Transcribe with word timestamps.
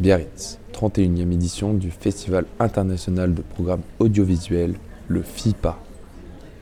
Biarritz, 0.00 0.58
31e 0.72 1.30
édition 1.30 1.74
du 1.74 1.90
Festival 1.90 2.46
international 2.58 3.34
de 3.34 3.42
programmes 3.42 3.82
audiovisuels, 3.98 4.76
le 5.08 5.22
FIPA, 5.22 5.76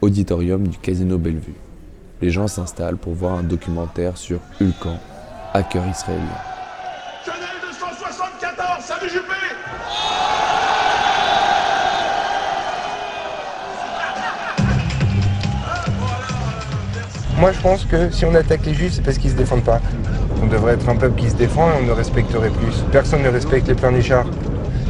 auditorium 0.01 0.67
du 0.67 0.77
Casino 0.77 1.19
Bellevue. 1.19 1.55
Les 2.21 2.33
gens 2.33 2.49
s'installent 2.49 2.97
pour 2.97 3.15
voir 3.15 3.35
un 3.35 3.45
documentaire 3.45 4.19
sur 4.19 4.41
Ulcan, 4.61 4.99
hacker 5.55 5.87
israélien. 5.89 6.25
Chanel 7.25 7.47
274, 7.63 8.85
salut 8.85 9.09
Juppé 9.09 9.35
Moi, 17.39 17.53
je 17.53 17.61
pense 17.61 17.85
que 17.85 18.11
si 18.11 18.25
on 18.25 18.35
attaque 18.35 18.67
les 18.67 18.75
juifs, 18.75 18.95
c'est 18.95 19.03
parce 19.03 19.17
qu'ils 19.17 19.31
se 19.31 19.37
défendent 19.37 19.63
pas. 19.63 19.81
On 20.43 20.47
devrait 20.47 20.75
être 20.75 20.89
un 20.89 20.97
peuple 20.97 21.21
qui 21.21 21.31
se 21.31 21.37
défend 21.37 21.71
et 21.71 21.75
on 21.83 21.87
ne 21.87 21.93
respecterait 21.93 22.51
plus. 22.51 22.83
Personne 22.93 23.23
ne 23.23 23.29
respecte 23.29 23.67
les 23.69 23.75
pleins 23.75 23.93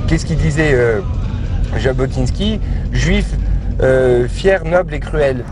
Qu'est-ce 0.06 0.26
qu'il 0.26 0.36
disait 0.36 0.74
euh, 0.74 1.00
Jabotinsky 1.76 2.60
Juif, 2.92 3.34
euh, 3.80 4.28
fier, 4.28 4.64
noble 4.64 4.94
et 4.94 5.00
cruel. 5.00 5.44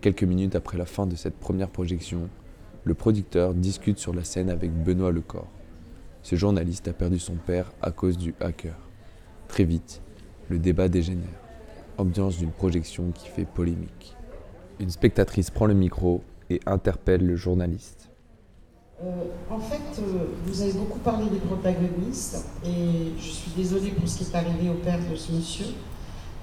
Quelques 0.00 0.24
minutes 0.24 0.56
après 0.56 0.78
la 0.78 0.86
fin 0.86 1.06
de 1.06 1.14
cette 1.14 1.38
première 1.38 1.68
projection, 1.68 2.28
le 2.84 2.94
producteur 2.94 3.54
discute 3.54 3.98
sur 3.98 4.14
la 4.14 4.24
scène 4.24 4.50
avec 4.50 4.72
Benoît 4.72 5.12
Lecor. 5.12 5.46
Ce 6.22 6.36
journaliste 6.36 6.88
a 6.88 6.92
perdu 6.92 7.18
son 7.18 7.34
père 7.34 7.72
à 7.82 7.90
cause 7.90 8.16
du 8.16 8.34
hacker. 8.40 8.74
Très 9.48 9.64
vite, 9.64 10.00
le 10.48 10.58
débat 10.58 10.88
dégénère. 10.88 11.28
Ambiance 11.98 12.38
d'une 12.38 12.50
projection 12.50 13.10
qui 13.12 13.28
fait 13.28 13.44
polémique. 13.44 14.16
Une 14.80 14.90
spectatrice 14.90 15.50
prend 15.50 15.66
le 15.66 15.74
micro 15.74 16.22
interpelle 16.66 17.26
le 17.26 17.36
journaliste. 17.36 18.02
Euh, 19.04 19.06
en 19.50 19.58
fait, 19.58 19.80
euh, 19.98 20.26
vous 20.46 20.62
avez 20.62 20.72
beaucoup 20.72 21.00
parlé 21.00 21.24
des 21.26 21.38
protagonistes 21.38 22.46
et 22.64 23.12
je 23.18 23.30
suis 23.30 23.50
désolée 23.56 23.90
pour 23.90 24.08
ce 24.08 24.18
qui 24.18 24.24
est 24.24 24.36
arrivé 24.36 24.70
au 24.70 24.74
père 24.74 24.98
de 25.10 25.16
ce 25.16 25.32
monsieur. 25.32 25.66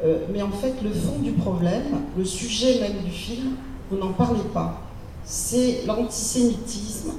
Euh, 0.03 0.25
mais 0.33 0.41
en 0.41 0.52
fait, 0.52 0.73
le 0.83 0.91
fond 0.91 1.19
du 1.19 1.31
problème, 1.31 2.02
le 2.17 2.25
sujet 2.25 2.81
même 2.81 3.02
du 3.03 3.11
film, 3.11 3.55
vous 3.89 3.97
n'en 3.97 4.11
parlez 4.11 4.43
pas. 4.53 4.81
C'est 5.23 5.85
l'antisémitisme 5.85 7.13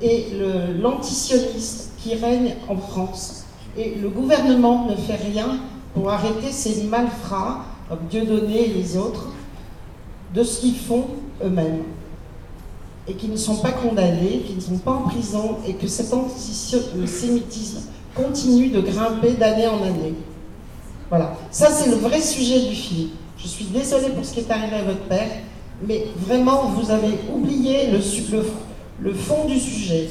et 0.00 0.28
l'antisionisme 0.80 1.90
qui 1.98 2.14
règne 2.14 2.54
en 2.68 2.76
France. 2.76 3.44
Et 3.76 3.96
le 3.96 4.08
gouvernement 4.08 4.86
ne 4.86 4.96
fait 4.96 5.16
rien 5.16 5.60
pour 5.92 6.10
arrêter 6.10 6.50
ces 6.50 6.84
malfrats, 6.84 7.64
comme 7.88 8.06
Dieudonné 8.08 8.70
et 8.70 8.72
les 8.72 8.96
autres, 8.96 9.28
de 10.34 10.42
ce 10.42 10.60
qu'ils 10.60 10.76
font 10.76 11.06
eux-mêmes 11.44 11.82
et 13.10 13.14
qui 13.14 13.26
ne 13.26 13.36
sont 13.36 13.56
pas 13.56 13.72
condamnés, 13.72 14.42
qui 14.46 14.54
ne 14.54 14.60
sont 14.60 14.78
pas 14.78 14.92
en 14.92 15.08
prison 15.08 15.56
et 15.66 15.74
que 15.74 15.88
cet 15.88 16.14
antisémitisme 16.14 17.80
continue 18.14 18.68
de 18.68 18.80
grimper 18.80 19.32
d'année 19.32 19.66
en 19.66 19.82
année. 19.82 20.14
Voilà, 21.08 21.36
ça 21.50 21.70
c'est 21.70 21.90
le 21.90 21.96
vrai 21.96 22.20
sujet 22.20 22.60
du 22.68 22.74
film. 22.74 23.08
Je 23.36 23.48
suis 23.48 23.64
désolée 23.64 24.10
pour 24.10 24.24
ce 24.24 24.32
qui 24.34 24.40
est 24.40 24.50
arrivé 24.50 24.76
à 24.76 24.84
votre 24.84 25.02
père, 25.08 25.28
mais 25.86 26.06
vraiment 26.16 26.66
vous 26.68 26.88
avez 26.90 27.18
oublié 27.34 27.88
le, 27.90 27.98
le, 27.98 28.44
le 29.00 29.14
fond 29.14 29.44
du 29.46 29.58
sujet. 29.58 30.08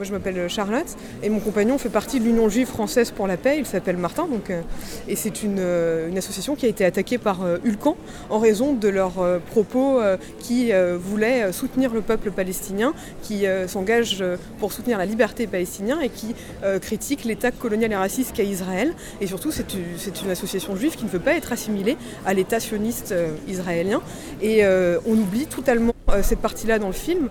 Moi, 0.00 0.06
je 0.06 0.12
m'appelle 0.12 0.48
Charlotte 0.48 0.96
et 1.22 1.28
mon 1.28 1.40
compagnon 1.40 1.76
fait 1.76 1.90
partie 1.90 2.20
de 2.20 2.24
l'Union 2.24 2.48
juive 2.48 2.68
française 2.68 3.10
pour 3.10 3.26
la 3.26 3.36
paix. 3.36 3.56
Il 3.58 3.66
s'appelle 3.66 3.98
Martin. 3.98 4.26
Euh, 4.48 4.62
et 5.06 5.14
c'est 5.14 5.42
une, 5.42 5.58
euh, 5.58 6.08
une, 6.08 6.16
association 6.16 6.56
qui 6.56 6.64
a 6.64 6.70
été 6.70 6.86
attaquée 6.86 7.18
par 7.18 7.42
euh, 7.42 7.58
Ulcan 7.64 7.98
en 8.30 8.38
raison 8.38 8.72
de 8.72 8.88
leurs 8.88 9.40
propos 9.50 10.00
qui 10.38 10.72
voulaient 10.98 11.52
soutenir 11.52 11.92
le 11.92 12.00
peuple 12.00 12.30
palestinien, 12.30 12.94
qui 13.22 13.44
s'engage 13.66 14.24
pour 14.58 14.72
soutenir 14.72 14.96
la 14.96 15.04
liberté 15.04 15.46
palestinienne 15.46 15.98
et 16.02 16.08
qui 16.08 16.34
critique 16.80 17.24
l'État 17.24 17.50
colonial 17.50 17.92
et 17.92 17.96
raciste 17.96 18.34
qu'a 18.34 18.42
Israël. 18.42 18.94
Et 19.20 19.26
surtout, 19.26 19.50
c'est 19.50 20.22
une 20.22 20.30
association 20.30 20.76
juive 20.76 20.96
qui 20.96 21.04
ne 21.04 21.10
veut 21.10 21.18
pas 21.18 21.34
être 21.34 21.52
assimilée 21.52 21.96
à 22.24 22.32
l'État 22.32 22.60
sioniste 22.60 23.14
israélien. 23.48 24.00
Et 24.40 24.64
on 24.64 25.12
oublie 25.12 25.46
totalement 25.46 25.94
cette 26.22 26.40
partie-là 26.40 26.78
dans 26.78 26.88
le 26.88 26.92
film 26.92 27.28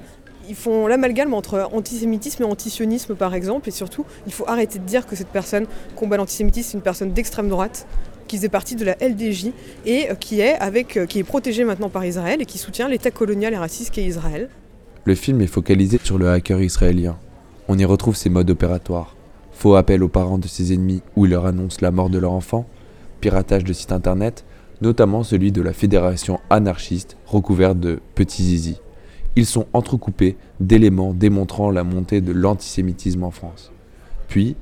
ils 0.50 0.56
font 0.56 0.88
l'amalgame 0.88 1.34
entre 1.34 1.70
antisémitisme 1.72 2.44
et 2.44 2.46
antisionisme 2.46 3.16
par 3.16 3.36
exemple, 3.36 3.70
et 3.70 3.72
surtout, 3.72 4.06
il 4.26 4.34
faut 4.34 4.46
arrêter 4.48 4.80
de 4.80 4.84
dire 4.84 5.06
que 5.06 5.16
cette 5.16 5.28
personne 5.28 5.68
combat 5.96 6.18
l'antisémitisme, 6.18 6.72
c'est 6.72 6.78
une 6.78 6.84
personne 6.84 7.14
d'extrême 7.14 7.50
droite 7.50 7.86
qui 8.28 8.38
faisait 8.38 8.50
partie 8.50 8.76
de 8.76 8.84
la 8.84 8.96
LDJ 9.00 9.52
et 9.86 10.10
euh, 10.10 10.16
qui 10.16 10.40
est, 10.42 10.56
avec, 10.56 10.98
euh, 10.98 11.06
qui 11.06 11.20
est 11.20 11.24
protégée 11.24 11.64
maintenant 11.64 11.90
par 11.90 12.06
Israël 12.06 12.42
et 12.42 12.46
qui 12.46 12.58
soutient 12.58 12.88
l'État 12.88 13.12
colonial 13.12 13.54
et 13.54 13.58
raciste 13.58 13.92
qu'est 13.92 14.04
Israël. 14.04 14.50
Le 15.06 15.16
film 15.16 15.42
est 15.42 15.48
focalisé 15.48 16.00
sur 16.04 16.18
le 16.18 16.30
hacker 16.30 16.62
israélien. 16.62 17.18
On 17.68 17.78
y 17.78 17.86
retrouve 17.86 18.16
ses 18.16 18.30
modes 18.30 18.50
opératoires. 18.50 19.16
Faux 19.52 19.76
appel 19.76 20.04
aux 20.04 20.10
parents 20.10 20.38
de 20.38 20.48
ses 20.48 20.74
ennemis 20.74 21.02
où 21.16 21.26
il 21.26 21.32
leur 21.32 21.46
annonce 21.46 21.82
la 21.82 21.92
mort 21.92 22.10
de 22.10 22.20
leur 22.20 22.32
enfant, 22.32 22.66
piratage 23.20 23.64
de 23.64 23.74
sites 23.74 23.92
internet, 23.92 24.46
notamment 24.82 25.24
celui 25.24 25.52
de 25.52 25.62
la 25.62 25.74
fédération 25.74 26.40
anarchiste 26.50 27.18
recouverte 27.26 27.80
de 27.80 28.00
petits 28.16 28.44
zizi. 28.44 28.78
Ils 29.40 29.46
sont 29.46 29.68
entrecoupés 29.72 30.36
d'éléments 30.60 31.14
démontrant 31.14 31.72
la 31.72 31.86
montée 31.86 32.20
de 32.20 32.34
l'antisémitisme 32.34 33.24
en 33.24 33.32
France. 33.32 33.72
Puis, 34.28 34.58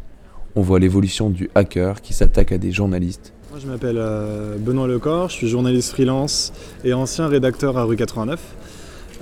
on 0.55 0.61
voit 0.61 0.77
l'évolution 0.77 1.31
du 1.31 1.49
hacker 1.55 1.99
qui 1.99 2.13
s'attaque 2.13 2.51
à 2.51 2.59
des 2.59 2.71
journalistes. 2.71 3.33
Moi, 3.49 3.59
je 3.59 3.66
m'appelle 3.66 3.97
euh, 3.97 4.55
Benoît 4.59 4.87
Lecor, 4.87 5.29
je 5.29 5.33
suis 5.33 5.47
journaliste 5.47 5.89
freelance 5.89 6.53
et 6.83 6.93
ancien 6.93 7.25
rédacteur 7.25 7.75
à 7.75 7.85
rue 7.85 7.95
89. 7.95 8.39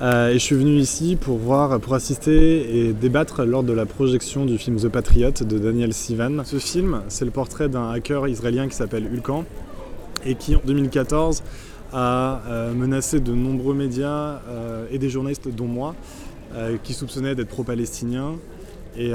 Euh, 0.02 0.32
et 0.32 0.34
je 0.34 0.40
suis 0.40 0.58
venu 0.58 0.76
ici 0.76 1.16
pour 1.16 1.38
voir, 1.38 1.80
pour 1.80 1.94
assister 1.94 2.78
et 2.78 2.92
débattre 2.92 3.46
lors 3.46 3.64
de 3.64 3.72
la 3.72 3.86
projection 3.86 4.44
du 4.46 4.58
film 4.58 4.76
The 4.76 4.90
Patriot 4.90 5.32
de 5.40 5.58
Daniel 5.58 5.94
Sivan. 5.94 6.44
Ce 6.44 6.58
film, 6.58 7.02
c'est 7.08 7.24
le 7.24 7.32
portrait 7.32 7.70
d'un 7.70 7.92
hacker 7.92 8.28
israélien 8.28 8.68
qui 8.68 8.76
s'appelle 8.76 9.08
Ulkan 9.10 9.46
et 10.26 10.36
qui 10.36 10.58
en 10.58 10.62
2014 10.66 11.44
a 11.94 12.42
euh, 12.48 12.74
menacé 12.74 13.20
de 13.20 13.34
nombreux 13.34 13.74
médias 13.74 14.42
euh, 14.48 14.86
et 14.92 14.98
des 14.98 15.10
journalistes, 15.10 15.48
dont 15.48 15.68
moi, 15.68 15.96
euh, 16.54 16.78
qui 16.84 16.94
soupçonnaient 16.94 17.36
d'être 17.36 17.50
pro-palestiniens. 17.50 18.34
Et, 18.98 19.12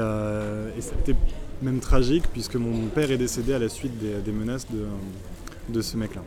c'était 0.79 1.17
même 1.61 1.79
tragique, 1.79 2.25
puisque 2.31 2.55
mon 2.55 2.87
père 2.87 3.11
est 3.11 3.17
décédé 3.17 3.53
à 3.53 3.59
la 3.59 3.69
suite 3.69 3.93
des, 3.97 4.31
menaces 4.31 4.69
de, 4.71 4.85
de 5.69 5.81
ce 5.81 5.97
mec-là. 5.97 6.21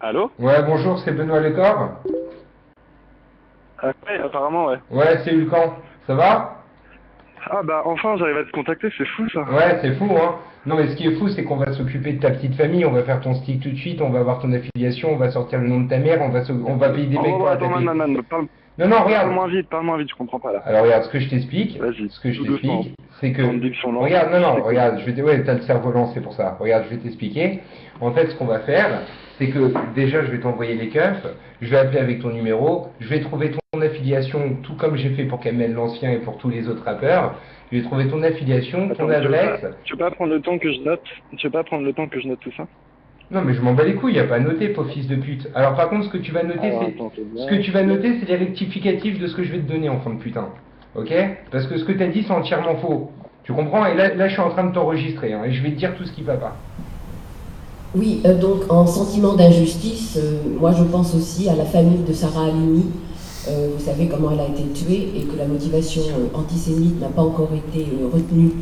Allô? 0.00 0.30
Ouais, 0.38 0.62
bonjour, 0.62 0.98
c'est 0.98 1.12
Benoît 1.12 1.40
Lecor? 1.40 1.90
ouais, 3.82 4.18
apparemment, 4.22 4.66
ouais. 4.66 4.78
Ouais, 4.90 5.20
c'est 5.24 5.32
Lucan. 5.32 5.76
Ça 6.06 6.14
va? 6.14 6.62
Ah 7.50 7.62
bah 7.62 7.82
enfin, 7.84 8.16
j'arrive 8.16 8.38
à 8.38 8.44
te 8.44 8.50
contacter, 8.52 8.88
c'est 8.96 9.06
fou 9.06 9.28
ça. 9.30 9.42
Ouais, 9.42 9.78
c'est 9.82 9.94
fou, 9.96 10.08
hein. 10.16 10.36
Non, 10.66 10.76
mais 10.76 10.88
ce 10.88 10.96
qui 10.96 11.06
est 11.06 11.14
fou, 11.16 11.28
c'est 11.28 11.44
qu'on 11.44 11.56
va 11.56 11.72
s'occuper 11.72 12.14
de 12.14 12.20
ta 12.20 12.30
petite 12.30 12.54
famille, 12.54 12.86
on 12.86 12.92
va 12.92 13.02
faire 13.02 13.20
ton 13.20 13.34
stick 13.34 13.60
tout 13.60 13.70
de 13.70 13.76
suite, 13.76 14.00
on 14.00 14.08
va 14.10 14.22
voir 14.22 14.40
ton 14.40 14.52
affiliation, 14.52 15.12
on 15.12 15.16
va 15.16 15.30
sortir 15.30 15.60
le 15.60 15.68
nom 15.68 15.80
de 15.80 15.88
ta 15.88 15.98
mère, 15.98 16.22
on 16.22 16.30
va, 16.30 16.40
on 16.66 16.76
va 16.76 16.88
payer 16.90 17.06
des 17.06 17.18
mecs 17.18 17.36
pour 17.36 17.48
attends, 17.48 17.80
non, 17.80 17.94
non, 17.94 18.08
non, 18.08 18.22
parle... 18.22 18.46
Non, 18.76 18.88
non, 18.88 19.04
regarde. 19.04 19.26
Parle 19.26 19.34
moins 19.34 19.48
vite, 19.48 19.68
parle 19.68 19.84
moins 19.84 19.98
vite, 19.98 20.08
je 20.10 20.16
comprends 20.16 20.40
pas 20.40 20.52
là. 20.52 20.62
Alors 20.64 20.82
regarde, 20.82 21.04
ce 21.04 21.08
que 21.08 21.20
je 21.20 21.28
t'explique, 21.30 21.78
ce 21.78 22.20
que 22.20 22.32
je 22.32 22.42
t'explique, 22.42 22.94
c'est 23.20 23.32
que... 23.32 23.42
Regarde, 23.42 24.32
non, 24.32 24.40
non, 24.40 24.62
regarde, 24.64 24.98
je 24.98 25.10
vais 25.10 25.22
ouais, 25.22 25.44
t'as 25.44 25.54
le 25.54 25.62
cerveau 25.62 25.92
lancé 25.92 26.20
pour 26.20 26.32
ça. 26.32 26.56
Regarde, 26.58 26.84
je 26.90 26.96
vais 26.96 27.00
t'expliquer. 27.00 27.60
En 28.00 28.10
fait, 28.12 28.26
ce 28.26 28.34
qu'on 28.34 28.46
va 28.46 28.60
faire, 28.60 29.02
c'est 29.38 29.48
que 29.48 29.72
déjà, 29.94 30.24
je 30.24 30.30
vais 30.30 30.40
t'envoyer 30.40 30.74
les 30.74 30.88
keufs, 30.88 31.24
je 31.60 31.70
vais 31.70 31.78
appeler 31.78 32.00
avec 32.00 32.20
ton 32.20 32.30
numéro, 32.30 32.88
je 32.98 33.08
vais 33.08 33.20
trouver 33.20 33.52
ton 33.52 33.80
affiliation, 33.80 34.56
tout 34.62 34.74
comme 34.74 34.96
j'ai 34.96 35.10
fait 35.10 35.24
pour 35.24 35.38
Kamel 35.38 35.72
l'Ancien 35.72 36.10
et 36.10 36.18
pour 36.18 36.38
tous 36.38 36.48
les 36.50 36.68
autres 36.68 36.84
rappeurs. 36.84 37.36
Je 37.70 37.78
vais 37.78 37.84
trouver 37.84 38.08
ton 38.08 38.22
affiliation, 38.22 38.88
ton 38.90 39.08
adresse. 39.08 39.64
Tu 39.84 39.94
veux, 39.94 39.98
pas, 39.98 40.10
prendre 40.10 40.32
le 40.32 40.40
temps 40.40 40.58
que 40.58 40.72
je 40.72 40.80
note 40.80 41.02
Tu 41.36 41.46
veux 41.46 41.50
pas 41.50 41.64
prendre 41.64 41.84
le 41.84 41.92
temps 41.92 42.06
que 42.06 42.20
je 42.20 42.28
note 42.28 42.40
tout 42.40 42.52
ça? 42.56 42.66
Non 43.30 43.42
mais 43.42 43.54
je 43.54 43.60
m'en 43.60 43.72
bats 43.72 43.84
les 43.84 43.94
couilles, 43.94 44.14
y 44.14 44.18
a 44.18 44.24
pas 44.24 44.36
à 44.36 44.40
noter, 44.40 44.68
pauvre 44.68 44.90
fils 44.90 45.06
de 45.06 45.16
pute. 45.16 45.48
Alors 45.54 45.74
par 45.74 45.88
contre, 45.88 46.06
ce 46.06 46.10
que 46.10 46.18
tu 46.18 46.32
vas 46.32 46.42
noter, 46.42 46.72
ah, 46.72 46.86
c'est 46.86 47.42
ce 47.42 47.46
que 47.46 47.54
tu 47.56 47.70
vas 47.70 47.82
noter, 47.82 48.18
c'est 48.20 48.28
les 48.28 48.36
rectificatifs 48.36 49.18
de 49.18 49.26
ce 49.26 49.34
que 49.34 49.42
je 49.42 49.52
vais 49.52 49.58
te 49.58 49.70
donner, 49.70 49.88
enfant 49.88 50.10
de 50.10 50.18
putain. 50.18 50.48
Ok? 50.96 51.12
Parce 51.50 51.66
que 51.66 51.76
ce 51.76 51.84
que 51.84 51.92
tu 51.92 52.02
as 52.02 52.08
dit, 52.08 52.24
c'est 52.26 52.32
entièrement 52.32 52.76
faux. 52.76 53.10
Tu 53.42 53.52
comprends? 53.52 53.84
Et 53.86 53.94
là, 53.94 54.14
là, 54.14 54.28
je 54.28 54.32
suis 54.32 54.42
en 54.42 54.50
train 54.50 54.64
de 54.64 54.72
t'enregistrer, 54.72 55.32
hein, 55.32 55.42
et 55.44 55.52
je 55.52 55.62
vais 55.62 55.70
te 55.70 55.76
dire 55.76 55.94
tout 55.96 56.04
ce 56.04 56.12
qui 56.12 56.22
va 56.22 56.36
pas. 56.36 56.56
Oui, 57.94 58.22
euh, 58.24 58.34
donc 58.34 58.70
en 58.70 58.86
sentiment 58.86 59.34
d'injustice, 59.34 60.18
euh, 60.20 60.38
moi 60.58 60.72
je 60.72 60.82
pense 60.82 61.14
aussi 61.14 61.48
à 61.48 61.54
la 61.54 61.64
famille 61.64 62.02
de 62.02 62.12
Sarah 62.12 62.46
Halimi, 62.46 62.86
euh, 63.48 63.68
vous 63.76 63.84
savez 63.84 64.06
comment 64.06 64.30
elle 64.32 64.40
a 64.40 64.46
été 64.46 64.62
tuée 64.72 65.10
et 65.16 65.24
que 65.24 65.36
la 65.36 65.46
motivation 65.46 66.02
euh, 66.02 66.38
antisémite 66.38 66.98
n'a 66.98 67.08
pas 67.08 67.22
encore 67.22 67.50
été 67.54 67.80
euh, 67.80 68.08
retenue 68.12 68.52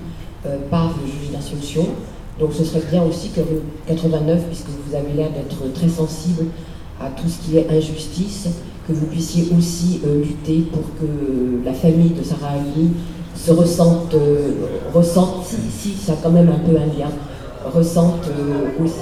par 0.72 0.92
le 1.00 1.06
juge 1.06 1.30
d'instruction. 1.30 1.86
Donc 2.38 2.52
ce 2.52 2.64
serait 2.64 2.82
bien 2.90 3.02
aussi 3.02 3.30
que 3.30 3.40
89, 3.86 4.46
puisque 4.46 4.68
vous 4.68 4.94
avez 4.94 5.12
l'air 5.12 5.30
d'être 5.30 5.72
très 5.74 5.88
sensible 5.88 6.46
à 7.00 7.08
tout 7.10 7.28
ce 7.28 7.38
qui 7.38 7.56
est 7.58 7.68
injustice, 7.70 8.48
que 8.86 8.92
vous 8.92 9.06
puissiez 9.06 9.48
aussi 9.56 10.00
lutter 10.04 10.62
pour 10.72 10.82
que 10.98 11.64
la 11.64 11.72
famille 11.72 12.10
de 12.10 12.22
Sarah 12.22 12.54
Ali 12.54 12.90
se 13.34 13.52
ressente, 13.52 14.14
ressente 14.92 15.44
si, 15.44 15.90
si, 15.90 15.94
ça 15.94 16.14
a 16.14 16.16
quand 16.22 16.30
même 16.30 16.48
un 16.48 16.58
peu 16.58 16.76
un 16.76 16.86
lien, 16.86 17.10
ressente 17.64 18.28
aussi. 18.82 18.94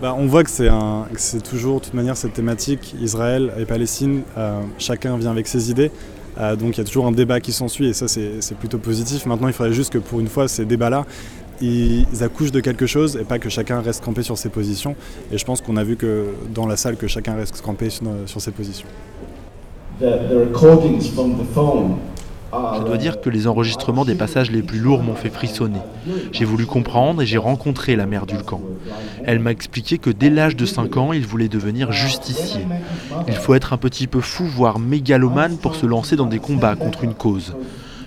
bah, 0.00 0.14
On 0.18 0.26
voit 0.26 0.44
que 0.44 0.50
c'est 0.50 1.42
toujours, 1.42 1.80
de 1.80 1.84
toute 1.84 1.94
manière, 1.94 2.16
cette 2.16 2.34
thématique, 2.34 2.94
Israël 3.00 3.52
et 3.58 3.64
Palestine, 3.64 4.22
euh, 4.36 4.60
chacun 4.78 5.16
vient 5.16 5.30
avec 5.30 5.46
ses 5.46 5.70
idées. 5.70 5.90
Euh, 6.38 6.54
donc 6.54 6.76
il 6.76 6.78
y 6.78 6.80
a 6.80 6.84
toujours 6.84 7.06
un 7.06 7.12
débat 7.12 7.40
qui 7.40 7.52
s'ensuit 7.52 7.88
et 7.88 7.92
ça 7.92 8.06
c'est 8.08 8.54
plutôt 8.58 8.78
positif. 8.78 9.26
Maintenant 9.26 9.48
il 9.48 9.52
faudrait 9.52 9.72
juste 9.72 9.92
que 9.92 9.98
pour 9.98 10.20
une 10.20 10.28
fois 10.28 10.46
ces 10.48 10.64
débats-là, 10.64 11.04
ils 11.60 12.22
accouchent 12.22 12.52
de 12.52 12.60
quelque 12.60 12.86
chose 12.86 13.16
et 13.16 13.24
pas 13.24 13.38
que 13.38 13.48
chacun 13.48 13.80
reste 13.80 14.04
campé 14.04 14.22
sur 14.22 14.38
ses 14.38 14.48
positions. 14.48 14.96
Et 15.32 15.38
je 15.38 15.44
pense 15.44 15.60
qu'on 15.60 15.76
a 15.76 15.84
vu 15.84 15.96
que 15.96 16.26
dans 16.54 16.66
la 16.66 16.76
salle 16.76 16.96
que 16.96 17.06
chacun 17.06 17.34
reste 17.34 17.60
campé 17.60 17.90
sur, 17.90 18.06
sur 18.26 18.40
ses 18.40 18.50
positions. 18.50 18.88
Je 22.52 22.82
dois 22.84 22.96
dire 22.96 23.20
que 23.20 23.30
les 23.30 23.46
enregistrements 23.46 24.04
des 24.04 24.14
passages 24.16 24.50
les 24.50 24.62
plus 24.62 24.78
lourds 24.78 25.02
m'ont 25.02 25.14
fait 25.14 25.30
frissonner. 25.30 25.78
J'ai 26.32 26.44
voulu 26.44 26.66
comprendre 26.66 27.22
et 27.22 27.26
j'ai 27.26 27.38
rencontré 27.38 27.94
la 27.94 28.06
mère 28.06 28.26
d'Ulcan. 28.26 28.60
Elle 29.24 29.38
m'a 29.38 29.52
expliqué 29.52 29.98
que 29.98 30.10
dès 30.10 30.30
l'âge 30.30 30.56
de 30.56 30.66
5 30.66 30.96
ans, 30.96 31.12
il 31.12 31.26
voulait 31.26 31.48
devenir 31.48 31.92
justicier. 31.92 32.62
Il 33.28 33.34
faut 33.34 33.54
être 33.54 33.72
un 33.72 33.76
petit 33.76 34.06
peu 34.06 34.20
fou, 34.20 34.44
voire 34.44 34.78
mégalomane, 34.78 35.58
pour 35.58 35.76
se 35.76 35.86
lancer 35.86 36.16
dans 36.16 36.26
des 36.26 36.40
combats 36.40 36.74
contre 36.74 37.04
une 37.04 37.14
cause. 37.14 37.54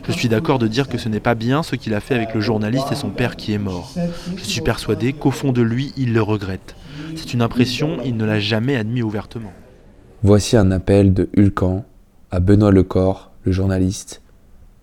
Je 0.08 0.12
suis 0.12 0.28
d'accord 0.28 0.60
de 0.60 0.68
dire 0.68 0.90
que 0.90 0.98
ce 0.98 1.08
n'est 1.08 1.20
pas 1.20 1.36
bien 1.36 1.64
ce 1.64 1.76
qu'il 1.76 1.94
a 1.94 2.00
fait 2.02 2.16
avec 2.16 2.34
le 2.34 2.42
journaliste 2.42 2.92
et 2.92 2.96
son 2.96 3.10
père 3.10 3.36
qui 3.36 3.54
est 3.54 3.58
mort. 3.58 3.94
Je 4.36 4.44
suis 4.44 4.62
persuadé 4.62 5.14
qu'au 5.14 5.32
fond 5.32 5.52
de 5.52 5.62
lui, 5.62 5.94
il 5.96 6.14
le 6.14 6.22
regrette. 6.22 6.76
C'est 7.16 7.34
une 7.34 7.42
impression, 7.42 8.00
il 8.04 8.18
ne 8.18 8.26
l'a 8.26 8.40
jamais 8.40 8.76
admis 8.76 9.02
ouvertement. 9.02 9.54
Voici 10.22 10.58
un 10.58 10.72
appel 10.72 11.14
de 11.14 11.30
Hulcan 11.38 11.86
à 12.32 12.40
Benoît 12.40 12.72
Lecor, 12.72 13.32
le 13.44 13.52
journaliste, 13.52 14.22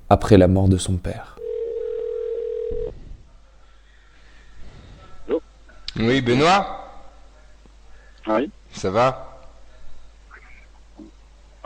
après 0.08 0.38
la 0.38 0.48
mort 0.48 0.68
de 0.68 0.76
son 0.76 0.96
père. 0.96 1.36
Oui, 5.96 6.20
Benoît 6.20 6.88
Oui. 8.26 8.50
Ça 8.72 8.90
va 8.90 9.42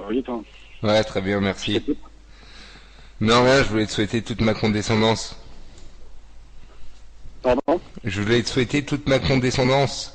Oui, 0.08 0.22
toi 0.22 0.42
Ouais, 0.82 1.04
très 1.04 1.20
bien, 1.20 1.40
merci. 1.40 1.82
Non, 3.20 3.44
rien, 3.44 3.62
je 3.62 3.68
voulais 3.68 3.86
te 3.86 3.92
souhaiter 3.92 4.22
toute 4.22 4.40
ma 4.40 4.54
condescendance. 4.54 5.36
Pardon? 7.42 7.80
Je 8.02 8.20
voulais 8.22 8.42
te 8.42 8.48
souhaiter 8.48 8.84
toute 8.84 9.08
ma 9.08 9.18
condescendance. 9.18 10.14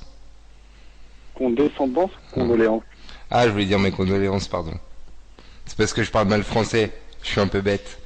Condescendance 1.36 2.12
Condoléances? 2.34 2.84
Ah, 3.31 3.46
je 3.46 3.51
voulais 3.51 3.66
dire 3.66 3.80
mes 3.80 3.92
condoléances, 3.92 4.48
pardon. 4.48 4.74
C'est 5.66 5.78
parce 5.78 5.94
que 5.94 6.04
je 6.04 6.12
parle 6.12 6.28
mal 6.28 6.44
français. 6.44 6.92
Je 7.22 7.28
suis 7.30 7.40
un 7.40 7.48
peu 7.48 7.62
bête. 7.62 8.00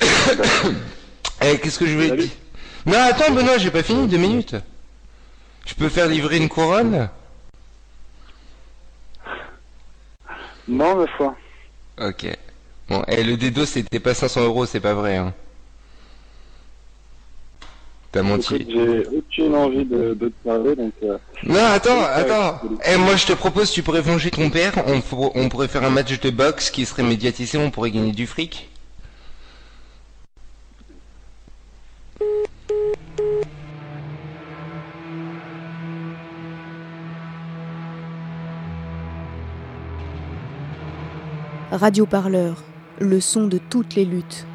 Eh, 1.44 1.58
qu'est-ce 1.58 1.80
que 1.80 1.86
je 1.86 1.98
vais 1.98 2.16
dire? 2.16 2.30
Non, 2.86 2.98
attends, 2.98 3.32
Benoît, 3.32 3.58
j'ai 3.58 3.72
pas 3.72 3.82
fini, 3.82 4.06
deux 4.06 4.16
minutes. 4.16 4.54
Je 5.66 5.74
peux 5.74 5.88
faire 5.88 6.06
livrer 6.06 6.36
une 6.36 6.48
couronne? 6.48 7.08
Non, 10.68 10.94
ma 10.94 11.06
foi. 11.08 11.36
Ok. 12.00 12.26
Bon, 12.88 13.02
et 13.08 13.22
le 13.22 13.36
D2, 13.36 13.64
c'était 13.64 14.00
pas 14.00 14.14
500 14.14 14.44
euros, 14.44 14.66
c'est 14.66 14.80
pas 14.80 14.94
vrai, 14.94 15.16
hein. 15.16 15.32
T'as 18.10 18.22
menti. 18.22 18.66
J'ai 18.68 19.06
aucune 19.06 19.54
envie 19.54 19.86
de, 19.86 20.12
te 20.12 20.46
parler, 20.46 20.76
donc... 20.76 20.92
Euh, 21.02 21.16
non, 21.44 21.64
attends, 21.64 22.02
attends. 22.04 22.60
Et 22.84 22.92
eh, 22.94 22.96
moi, 22.98 23.16
je 23.16 23.24
te 23.24 23.32
propose, 23.32 23.70
tu 23.70 23.82
pourrais 23.82 24.02
venger 24.02 24.30
ton 24.30 24.50
père, 24.50 24.74
on, 24.86 25.00
on 25.34 25.48
pourrait 25.48 25.68
faire 25.68 25.84
un 25.84 25.90
match 25.90 26.20
de 26.20 26.28
boxe 26.28 26.70
qui 26.70 26.84
serait 26.84 27.04
médiatisé, 27.04 27.56
on 27.56 27.70
pourrait 27.70 27.90
gagner 27.90 28.12
du 28.12 28.26
fric. 28.26 28.68
Radio 41.72 42.04
Parleur, 42.04 42.62
le 43.02 43.20
son 43.20 43.46
de 43.46 43.58
toutes 43.58 43.94
les 43.94 44.04
luttes. 44.04 44.46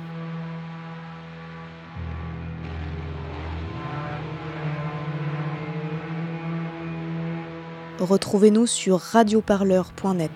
Retrouvez-nous 8.00 8.68
sur 8.68 9.00
radioparleur.net. 9.00 10.32